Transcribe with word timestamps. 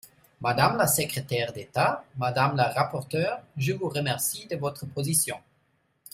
Madame 0.41 0.77
la 0.77 0.87
secrétaire 0.87 1.53
d’État, 1.53 2.03
madame 2.17 2.55
la 2.55 2.69
rapporteure, 2.69 3.39
je 3.55 3.71
vous 3.71 3.87
remercie 3.87 4.47
de 4.47 4.55
votre 4.55 4.87
position. 4.87 5.37